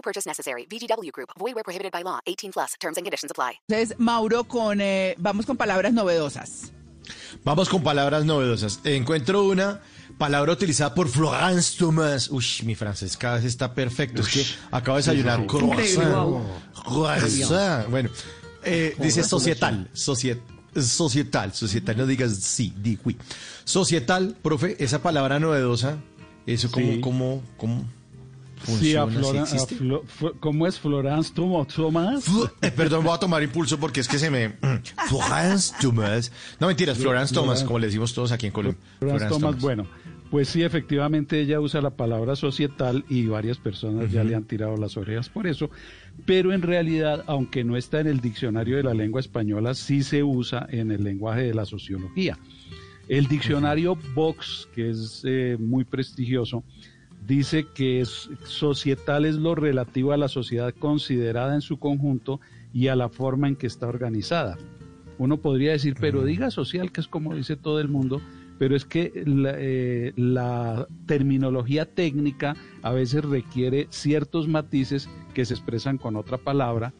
No 0.00 0.02
purchase 0.02 0.26
necessary. 0.26 0.66
VGW 0.66 1.10
Group. 1.12 1.28
Void 1.38 1.54
where 1.54 1.62
prohibited 1.62 1.92
by 1.92 2.02
law. 2.02 2.20
18 2.26 2.52
plus. 2.52 2.74
Terms 2.80 2.96
and 2.96 3.04
conditions 3.04 3.30
apply. 3.30 3.60
Entonces, 3.68 3.98
Mauro, 3.98 4.44
con, 4.44 4.80
eh, 4.80 5.14
vamos 5.18 5.44
con 5.44 5.58
palabras 5.58 5.92
novedosas. 5.92 6.72
Vamos 7.44 7.68
con 7.68 7.82
palabras 7.82 8.24
novedosas. 8.24 8.80
Encuentro 8.84 9.44
una 9.44 9.80
palabra 10.16 10.52
utilizada 10.52 10.94
por 10.94 11.08
Florence 11.08 11.76
Thomas. 11.78 12.30
Uy, 12.30 12.44
mi 12.64 12.74
francés 12.74 13.16
cada 13.18 13.36
vez 13.36 13.44
está 13.44 13.74
perfecto. 13.74 14.22
Es 14.22 14.28
que 14.28 14.44
acabo 14.70 14.96
de 14.96 15.02
desayunar 15.02 15.44
croissant. 15.46 16.46
Croissant. 16.72 17.90
Bueno, 17.90 18.08
eh, 18.64 18.94
dice 18.98 19.22
societal. 19.22 19.90
Societ 19.92 20.40
societal. 20.74 21.52
Societal. 21.52 21.96
No 21.96 22.06
digas 22.06 22.36
sí, 22.36 22.72
di 22.76 22.98
oui. 23.04 23.18
Societal, 23.64 24.34
profe, 24.40 24.76
esa 24.82 25.02
palabra 25.02 25.38
novedosa, 25.40 25.98
eso 26.46 26.70
como, 26.70 26.86
Sí. 26.92 27.00
como, 27.00 27.42
como 27.58 27.84
Sí, 28.64 28.94
a 28.94 29.06
Flora- 29.06 29.46
¿sí 29.46 29.56
existe? 29.56 29.76
Flo- 29.76 30.34
¿Cómo 30.40 30.66
es 30.66 30.78
Florence 30.78 31.32
Thomas? 31.34 32.24
Eh, 32.62 32.70
perdón, 32.70 33.04
voy 33.04 33.14
a 33.14 33.18
tomar 33.18 33.42
impulso 33.42 33.78
porque 33.78 34.00
es 34.00 34.08
que 34.08 34.18
se 34.18 34.30
me... 34.30 34.54
Florence 35.08 35.74
Thomas. 35.80 36.30
No, 36.60 36.66
mentiras, 36.66 36.98
Florence 36.98 37.34
Thomas, 37.34 37.64
como 37.64 37.78
le 37.78 37.86
decimos 37.86 38.12
todos 38.14 38.32
aquí 38.32 38.46
en 38.46 38.52
Colombia. 38.52 38.80
Florence 38.98 39.26
Thomas, 39.28 39.60
bueno, 39.60 39.86
pues 40.30 40.48
sí, 40.48 40.62
efectivamente 40.62 41.40
ella 41.40 41.58
usa 41.60 41.80
la 41.80 41.90
palabra 41.90 42.36
societal 42.36 43.04
y 43.08 43.26
varias 43.26 43.58
personas 43.58 44.12
ya 44.12 44.22
le 44.24 44.34
han 44.34 44.44
tirado 44.44 44.76
las 44.76 44.96
orejas 44.96 45.28
por 45.28 45.46
eso, 45.46 45.70
pero 46.26 46.52
en 46.52 46.62
realidad, 46.62 47.24
aunque 47.26 47.64
no 47.64 47.76
está 47.76 48.00
en 48.00 48.06
el 48.06 48.20
diccionario 48.20 48.76
de 48.76 48.82
la 48.84 48.94
lengua 48.94 49.20
española, 49.20 49.74
sí 49.74 50.02
se 50.02 50.22
usa 50.22 50.66
en 50.70 50.90
el 50.92 51.02
lenguaje 51.02 51.42
de 51.42 51.54
la 51.54 51.64
sociología. 51.66 52.38
El 53.08 53.26
diccionario 53.26 53.96
Vox, 54.14 54.68
que 54.72 54.90
es 54.90 55.22
eh, 55.24 55.56
muy 55.58 55.84
prestigioso, 55.84 56.62
dice 57.26 57.66
que 57.74 58.00
es, 58.00 58.30
societal 58.44 59.24
es 59.24 59.36
lo 59.36 59.54
relativo 59.54 60.12
a 60.12 60.16
la 60.16 60.28
sociedad 60.28 60.74
considerada 60.74 61.54
en 61.54 61.60
su 61.60 61.78
conjunto 61.78 62.40
y 62.72 62.88
a 62.88 62.96
la 62.96 63.08
forma 63.08 63.48
en 63.48 63.56
que 63.56 63.66
está 63.66 63.86
organizada. 63.86 64.58
Uno 65.18 65.36
podría 65.38 65.72
decir, 65.72 65.96
pero 66.00 66.24
diga 66.24 66.50
social, 66.50 66.92
que 66.92 67.00
es 67.00 67.08
como 67.08 67.34
dice 67.34 67.56
todo 67.56 67.80
el 67.80 67.88
mundo, 67.88 68.22
pero 68.58 68.74
es 68.74 68.84
que 68.84 69.22
la, 69.26 69.54
eh, 69.56 70.12
la 70.16 70.86
terminología 71.06 71.86
técnica 71.86 72.56
a 72.82 72.92
veces 72.92 73.24
requiere 73.24 73.86
ciertos 73.90 74.48
matices 74.48 75.08
que 75.34 75.44
se 75.44 75.54
expresan 75.54 75.98
con 75.98 76.16
otra 76.16 76.38
palabra, 76.38 76.92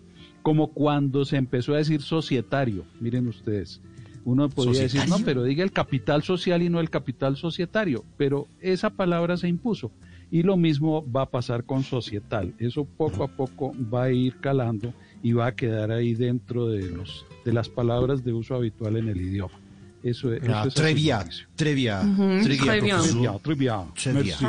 como 0.42 0.68
cuando 0.68 1.24
se 1.24 1.36
empezó 1.36 1.74
a 1.74 1.78
decir 1.78 2.02
societario, 2.02 2.84
miren 3.00 3.28
ustedes. 3.28 3.80
Uno 4.24 4.48
podría 4.48 4.82
decir, 4.82 5.02
no, 5.08 5.18
pero 5.24 5.42
diga 5.42 5.64
el 5.64 5.72
capital 5.72 6.22
social 6.22 6.62
y 6.62 6.68
no 6.68 6.80
el 6.80 6.90
capital 6.90 7.36
societario, 7.36 8.04
pero 8.16 8.46
esa 8.60 8.90
palabra 8.90 9.36
se 9.36 9.48
impuso. 9.48 9.90
Y 10.30 10.42
lo 10.42 10.56
mismo 10.56 11.04
va 11.10 11.22
a 11.22 11.26
pasar 11.30 11.64
con 11.64 11.82
societal. 11.82 12.54
Eso 12.58 12.84
poco 12.84 13.24
a 13.24 13.28
poco 13.28 13.72
va 13.92 14.04
a 14.04 14.12
ir 14.12 14.36
calando 14.40 14.92
y 15.22 15.32
va 15.32 15.46
a 15.48 15.54
quedar 15.56 15.90
ahí 15.90 16.14
dentro 16.14 16.68
de 16.68 16.88
los 16.88 17.26
de 17.44 17.52
las 17.52 17.68
palabras 17.68 18.22
de 18.24 18.32
uso 18.32 18.54
habitual 18.54 18.96
en 18.96 19.08
el 19.08 19.20
idioma. 19.20 19.54
Eso, 20.02 20.32
es- 20.32 20.42
Ah, 20.48 20.60
eso 20.60 20.68
es 20.68 20.74
trevia, 20.74 21.24
trevia. 21.56 22.00
profesor. 22.00 22.42
Trivia, 22.44 22.72
trivia. 22.72 23.00
Trivia. 23.42 23.86
Merci. 24.14 24.44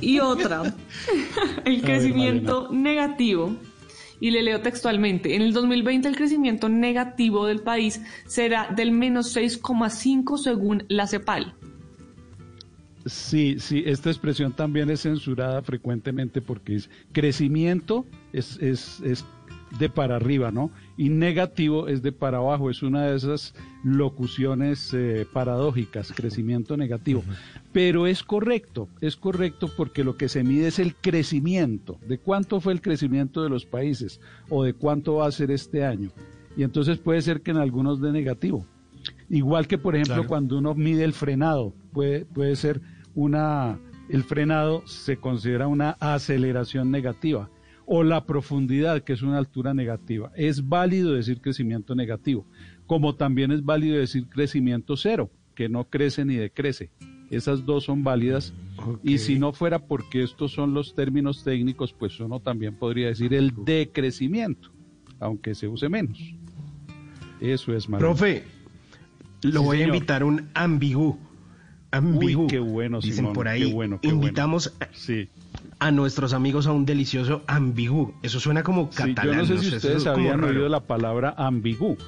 Y 0.00 0.18
otra, 0.20 0.62
el 1.64 1.82
crecimiento 1.82 2.68
negativo. 2.72 3.56
Y 4.20 4.30
le 4.30 4.42
leo 4.44 4.60
textualmente, 4.60 5.34
en 5.34 5.42
el 5.42 5.52
2020 5.52 6.06
el 6.06 6.14
crecimiento 6.16 6.68
negativo 6.68 7.46
del 7.46 7.58
país 7.60 8.00
será 8.26 8.68
del 8.72 8.92
menos 8.92 9.34
6,5 9.36 10.38
según 10.38 10.84
la 10.88 11.08
CEPAL. 11.08 11.54
Sí, 13.06 13.56
sí, 13.58 13.82
esta 13.86 14.10
expresión 14.10 14.52
también 14.52 14.90
es 14.90 15.02
censurada 15.02 15.62
frecuentemente 15.62 16.40
porque 16.40 16.76
es 16.76 16.90
crecimiento 17.12 18.06
es, 18.32 18.58
es, 18.58 19.00
es 19.00 19.24
de 19.78 19.88
para 19.88 20.16
arriba, 20.16 20.50
¿no? 20.50 20.70
Y 20.96 21.08
negativo 21.08 21.88
es 21.88 22.02
de 22.02 22.12
para 22.12 22.38
abajo, 22.38 22.70
es 22.70 22.82
una 22.82 23.06
de 23.06 23.16
esas 23.16 23.54
locuciones 23.82 24.92
eh, 24.92 25.26
paradójicas, 25.32 26.12
crecimiento 26.12 26.76
negativo. 26.76 27.24
Pero 27.72 28.06
es 28.06 28.22
correcto, 28.22 28.88
es 29.00 29.16
correcto 29.16 29.70
porque 29.76 30.04
lo 30.04 30.16
que 30.16 30.28
se 30.28 30.44
mide 30.44 30.68
es 30.68 30.78
el 30.78 30.94
crecimiento, 30.94 31.98
de 32.06 32.18
cuánto 32.18 32.60
fue 32.60 32.72
el 32.72 32.82
crecimiento 32.82 33.42
de 33.42 33.48
los 33.48 33.64
países 33.64 34.20
o 34.50 34.62
de 34.64 34.74
cuánto 34.74 35.16
va 35.16 35.26
a 35.26 35.32
ser 35.32 35.50
este 35.50 35.84
año. 35.84 36.10
Y 36.56 36.64
entonces 36.64 36.98
puede 36.98 37.22
ser 37.22 37.40
que 37.40 37.50
en 37.50 37.56
algunos 37.56 38.00
de 38.00 38.12
negativo. 38.12 38.66
Igual 39.32 39.66
que, 39.66 39.78
por 39.78 39.94
ejemplo, 39.96 40.14
Claro. 40.16 40.28
cuando 40.28 40.58
uno 40.58 40.74
mide 40.74 41.04
el 41.04 41.14
frenado, 41.14 41.74
puede, 41.92 42.26
puede 42.26 42.54
ser 42.54 42.82
una, 43.14 43.80
el 44.10 44.24
frenado 44.24 44.86
se 44.86 45.16
considera 45.16 45.66
una 45.68 45.92
aceleración 46.00 46.90
negativa 46.90 47.48
o 47.86 48.04
la 48.04 48.26
profundidad, 48.26 49.02
que 49.02 49.14
es 49.14 49.22
una 49.22 49.38
altura 49.38 49.72
negativa. 49.72 50.30
Es 50.36 50.68
válido 50.68 51.12
decir 51.14 51.40
crecimiento 51.40 51.94
negativo, 51.94 52.46
como 52.86 53.14
también 53.16 53.52
es 53.52 53.64
válido 53.64 53.96
decir 53.98 54.28
crecimiento 54.28 54.96
cero, 54.98 55.30
que 55.54 55.68
no 55.70 55.84
crece 55.88 56.24
ni 56.26 56.36
decrece. 56.36 56.90
Esas 57.30 57.64
dos 57.64 57.84
son 57.84 58.04
válidas. 58.04 58.52
Y 59.02 59.16
si 59.16 59.38
no 59.38 59.52
fuera 59.54 59.78
porque 59.78 60.22
estos 60.22 60.52
son 60.52 60.74
los 60.74 60.94
términos 60.94 61.42
técnicos, 61.42 61.94
pues 61.94 62.20
uno 62.20 62.40
también 62.40 62.74
podría 62.76 63.06
decir 63.08 63.32
el 63.32 63.52
decrecimiento, 63.64 64.70
aunque 65.18 65.54
se 65.54 65.68
use 65.68 65.88
menos. 65.88 66.18
Eso 67.40 67.74
es 67.74 67.88
malo. 67.88 68.00
Profe, 68.00 68.44
lo 69.42 69.60
Sí, 69.60 69.66
voy 69.66 69.82
a 69.82 69.86
invitar 69.86 70.22
a 70.22 70.24
un 70.24 70.48
ambigú. 70.54 71.18
Ambigú. 71.90 72.42
Uy, 72.42 72.46
qué 72.48 72.58
bueno, 72.58 73.00
Dicen 73.00 73.16
Simón, 73.16 73.32
por 73.34 73.44
qué 73.44 73.50
ahí. 73.52 73.72
bueno, 73.72 74.00
qué 74.00 74.08
bueno. 74.08 74.22
invitamos 74.22 74.72
a- 74.80 74.88
Sí. 74.94 75.28
a 75.78 75.90
nuestros 75.90 76.32
amigos 76.32 76.66
a 76.66 76.72
un 76.72 76.86
delicioso 76.86 77.42
ambigú. 77.46 78.14
Eso 78.22 78.40
suena 78.40 78.62
como 78.62 78.88
Sí, 78.92 78.96
catalán. 78.96 79.26
yo 79.26 79.34
no 79.34 79.44
sé 79.46 79.58
si 79.58 79.76
ustedes 79.76 80.06
habían 80.06 80.42
oído 80.42 80.68
la 80.70 80.80
palabra 80.80 81.34
ambigú. 81.36 81.98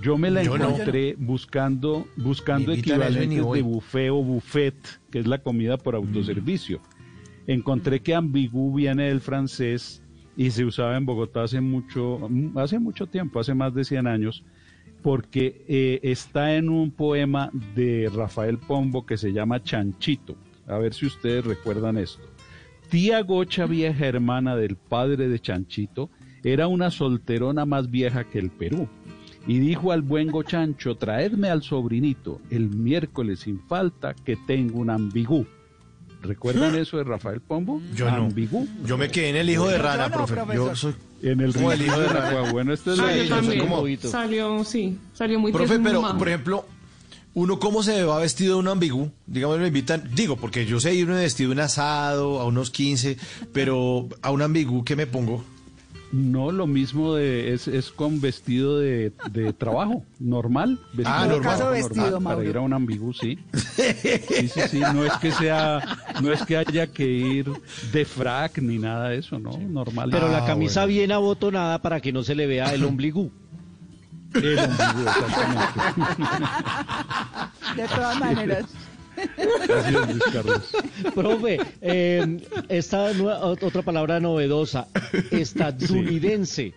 Yo 0.00 0.16
me 0.18 0.30
la 0.30 0.42
Yo 0.42 0.58
no. 0.58 0.68
encontré 0.70 1.14
buscando, 1.18 2.06
buscando 2.16 2.72
equivalentes 2.72 3.52
de 3.52 3.62
buffet 3.62 4.10
o 4.10 4.22
buffet, 4.22 4.74
que 5.10 5.18
es 5.20 5.26
la 5.26 5.38
comida 5.38 5.76
por 5.76 5.94
autoservicio. 5.96 6.80
Encontré 7.46 8.00
que 8.00 8.14
ambigú 8.14 8.74
viene 8.74 9.04
del 9.08 9.20
francés 9.20 10.02
y 10.36 10.50
se 10.50 10.64
usaba 10.64 10.96
en 10.96 11.04
Bogotá 11.06 11.42
hace 11.44 11.60
mucho, 11.60 12.28
hace 12.56 12.78
mucho 12.78 13.06
tiempo, 13.08 13.40
hace 13.40 13.54
más 13.54 13.74
de 13.74 13.84
100 13.84 14.06
años, 14.06 14.44
porque 15.02 15.64
eh, 15.68 16.00
está 16.02 16.54
en 16.54 16.68
un 16.68 16.90
poema 16.92 17.50
de 17.74 18.10
Rafael 18.14 18.58
Pombo 18.58 19.04
que 19.04 19.16
se 19.16 19.32
llama 19.32 19.62
Chanchito. 19.62 20.36
A 20.66 20.78
ver 20.78 20.94
si 20.94 21.06
ustedes 21.06 21.44
recuerdan 21.44 21.98
esto. 21.98 22.22
Tía 22.88 23.22
Gocha, 23.22 23.66
vieja 23.66 24.06
hermana 24.06 24.54
del 24.54 24.76
padre 24.76 25.28
de 25.28 25.40
Chanchito, 25.40 26.10
era 26.44 26.68
una 26.68 26.90
solterona 26.90 27.64
más 27.64 27.90
vieja 27.90 28.24
que 28.24 28.38
el 28.38 28.50
Perú. 28.50 28.88
Y 29.46 29.58
dijo 29.58 29.90
al 29.90 30.02
buen 30.02 30.30
Gochancho, 30.30 30.96
traedme 30.96 31.48
al 31.48 31.62
sobrinito 31.62 32.40
el 32.50 32.70
miércoles 32.70 33.40
sin 33.40 33.58
falta 33.60 34.14
que 34.14 34.36
tengo 34.36 34.78
un 34.78 34.90
ambigú. 34.90 35.46
¿Recuerdan 36.22 36.74
eso 36.76 36.96
de 36.98 37.04
Rafael 37.04 37.40
Pombo? 37.40 37.82
Yo 37.94 38.10
no. 38.10 38.16
Ambigú. 38.24 38.66
Yo 38.86 38.96
me 38.96 39.10
quedé 39.10 39.30
en 39.30 39.36
el 39.36 39.50
hijo 39.50 39.68
de 39.68 39.78
rana, 39.78 40.08
no, 40.08 40.14
profe. 40.14 40.34
profesor. 40.34 40.68
Yo 40.70 40.76
soy... 40.76 40.94
En 41.22 41.40
el 41.40 41.52
Como 41.54 41.70
el 41.72 41.82
hijo 41.82 42.00
de 42.00 42.08
Rana. 42.08 42.50
Bueno, 42.50 42.72
esta 42.72 42.92
es 42.94 42.98
Ah, 42.98 43.12
yo 43.16 43.28
también. 43.28 43.60
como- 43.60 43.84
Salió, 44.08 44.64
sí, 44.64 44.98
salió 45.14 45.38
muy 45.38 45.52
Profe, 45.52 45.78
pero, 45.78 46.02
por 46.18 46.28
ejemplo, 46.28 46.64
uno 47.34 47.58
cómo 47.60 47.82
se 47.84 48.02
va 48.02 48.18
vestido 48.18 48.54
de 48.56 48.60
un 48.60 48.68
ambigú, 48.68 49.10
digamos, 49.26 49.58
me 49.60 49.68
invitan, 49.68 50.02
digo, 50.14 50.36
porque 50.36 50.66
yo 50.66 50.80
sé 50.80 50.94
irme 50.94 51.14
vestido 51.14 51.50
de 51.50 51.54
un 51.54 51.60
asado 51.60 52.40
a 52.40 52.44
unos 52.46 52.70
15, 52.70 53.16
pero 53.52 54.08
a 54.20 54.30
un 54.32 54.42
ambigú, 54.42 54.84
¿qué 54.84 54.96
me 54.96 55.06
pongo? 55.06 55.44
No, 56.10 56.52
lo 56.52 56.66
mismo 56.66 57.14
de, 57.14 57.54
es, 57.54 57.68
es 57.68 57.90
con 57.90 58.20
vestido 58.20 58.78
de, 58.78 59.12
de 59.30 59.54
trabajo, 59.54 60.04
normal. 60.20 60.78
Vestido 60.92 61.08
Ah, 61.16 61.22
de 61.22 61.28
normal. 61.28 61.40
trabajo 61.56 61.58
Caso 61.60 61.70
vestido, 61.70 62.04
normal, 62.04 62.20
Mauro. 62.22 62.38
Para 62.40 62.50
ir 62.50 62.56
a 62.58 62.60
un 62.60 62.72
ambigú, 62.74 63.14
sí. 63.14 63.38
Sí, 63.72 64.48
sí, 64.48 64.60
sí, 64.70 64.80
no 64.80 65.06
es 65.06 65.12
que 65.14 65.32
sea, 65.32 65.80
no 66.22 66.32
es 66.32 66.42
que 66.44 66.56
haya 66.56 66.86
que 66.86 67.04
ir 67.06 67.46
de 67.92 68.04
frac 68.04 68.58
ni 68.58 68.78
nada 68.78 69.08
de 69.10 69.18
eso, 69.18 69.38
¿no? 69.38 69.56
Normal. 69.58 70.08
Pero 70.10 70.28
la 70.28 70.38
Ah, 70.38 70.46
camisa 70.46 70.80
bueno. 70.82 70.96
bien 70.98 71.12
abotonada 71.12 71.80
para 71.82 72.00
que 72.00 72.12
no 72.12 72.22
se 72.22 72.34
le 72.34 72.46
vea 72.46 72.72
el 72.74 72.84
ombligo. 72.84 73.30
El 74.34 74.58
ambigú, 74.58 75.02
exactamente. 75.08 75.80
De 77.76 77.88
todas 77.88 78.18
maneras. 78.20 78.64
Luis 80.08 80.22
Carlos. 80.32 80.62
Profe, 81.14 81.60
eh, 81.82 82.38
esta 82.70 83.10
otra 83.60 83.82
palabra 83.82 84.20
novedosa, 84.20 84.88
estadounidense, 85.30 86.72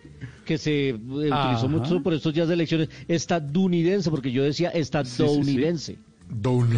que 0.45 0.57
se 0.57 0.89
eh, 0.89 0.99
Ajá. 1.31 1.45
utilizó 1.47 1.69
mucho 1.69 2.03
por 2.03 2.13
estos 2.13 2.33
días 2.33 2.47
de 2.49 2.55
elecciones, 2.55 2.89
estadounidense, 3.07 4.09
porque 4.11 4.31
yo 4.33 4.43
decía 4.43 4.69
estadounidense. 4.69 5.97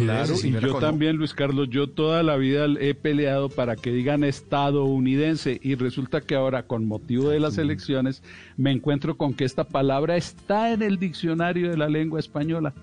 Claro, 0.04 0.34
y 0.44 0.50
yo 0.52 0.74
también, 0.80 1.16
Luis 1.16 1.32
Carlos, 1.34 1.68
yo 1.70 1.88
toda 1.88 2.22
la 2.22 2.36
vida 2.36 2.66
he 2.80 2.94
peleado 2.94 3.48
para 3.48 3.76
que 3.76 3.90
digan 3.90 4.22
estadounidense 4.24 5.58
y 5.62 5.74
resulta 5.74 6.20
que 6.20 6.34
ahora, 6.34 6.64
con 6.66 6.86
motivo 6.86 7.30
de 7.30 7.40
las 7.40 7.56
elecciones, 7.58 8.22
me 8.56 8.70
encuentro 8.70 9.16
con 9.16 9.34
que 9.34 9.44
esta 9.44 9.64
palabra 9.64 10.16
está 10.16 10.72
en 10.72 10.82
el 10.82 10.98
diccionario 10.98 11.70
de 11.70 11.76
la 11.76 11.88
lengua 11.88 12.20
española. 12.20 12.74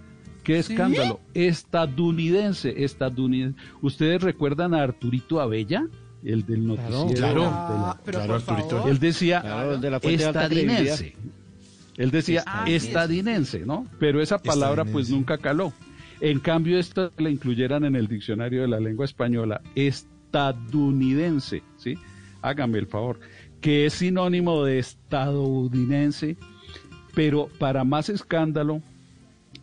¡Qué 0.44 0.60
escándalo! 0.60 1.20
Estadounidense, 1.34 2.84
estadounidense. 2.84 3.58
¿Ustedes 3.82 4.22
recuerdan 4.22 4.74
a 4.74 4.82
Arturito 4.84 5.40
Abella? 5.42 5.88
El 6.24 6.46
del 6.46 6.66
noticiero. 6.66 7.08
claro. 7.14 7.42
de 7.42 7.48
la- 7.48 7.92
Ah, 7.92 8.00
pero 8.04 8.18
claro, 8.20 8.36
Arturito. 8.36 8.88
él 8.88 9.00
decía 9.00 9.42
Claro, 9.42 9.74
el 9.76 9.82
de 9.82 9.92
la 9.92 10.00
de 10.00 10.14
estadinense. 10.14 11.16
Él 11.98 12.12
decía 12.12 12.44
Ah, 12.46 12.66
estadinense, 12.68 13.66
¿no? 13.66 13.86
Pero 14.00 14.22
esa 14.22 14.40
palabra 14.40 14.86
pues 14.86 15.10
nunca 15.10 15.38
caló. 15.38 15.72
En 16.22 16.40
cambio, 16.40 16.80
esta 16.80 17.12
la 17.18 17.30
incluyeran 17.30 17.84
en 17.86 17.96
el 17.96 18.08
diccionario 18.08 18.62
de 18.62 18.68
la 18.68 18.80
lengua 18.80 19.06
española, 19.06 19.62
estadounidense, 19.76 21.62
¿sí? 21.78 21.96
Hágame 22.42 22.78
el 22.78 22.88
favor, 22.88 23.20
que 23.60 23.86
es 23.86 23.94
sinónimo 23.94 24.64
de 24.64 24.80
estadounidense, 24.80 26.38
pero 27.14 27.50
para 27.60 27.84
más 27.84 28.10
escándalo, 28.10 28.82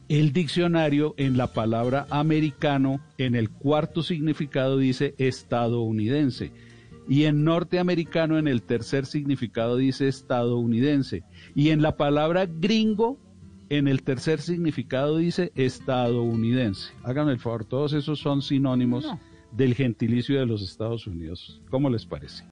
el 0.09 0.33
diccionario 0.33 1.15
en 1.17 1.37
la 1.37 1.53
palabra 1.53 2.07
americano, 2.11 3.01
en 3.17 3.35
el 3.35 3.49
cuarto 3.51 4.03
significado 4.03 4.77
dice 4.77 5.15
estadounidense. 5.19 6.53
Y 7.09 7.25
en 7.25 7.45
norteamericano, 7.45 8.39
en 8.39 8.47
el 8.47 8.63
tercer 8.63 9.07
significado 9.07 9.77
dice 9.77 10.09
estadounidense. 10.09 11.25
Y 11.55 11.71
en 11.71 11.83
la 11.83 11.97
palabra 11.97 12.47
gringo, 12.47 13.19
en 13.73 13.89
el 13.89 14.03
tercer 14.03 14.43
significado 14.43 15.17
dice 15.17 15.51
estadounidense. 15.55 16.93
Háganme 17.03 17.33
el 17.33 17.39
favor, 17.39 17.65
todos 17.65 17.95
esos 17.95 18.19
son 18.19 18.43
sinónimos 18.43 19.07
del 19.51 19.75
gentilicio 19.75 20.39
de 20.39 20.45
los 20.45 20.61
Estados 20.63 21.07
Unidos. 21.07 21.63
¿Cómo 21.71 21.89
les 21.89 22.05
parece? 22.05 22.45